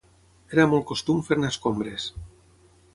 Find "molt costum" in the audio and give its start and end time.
0.71-1.21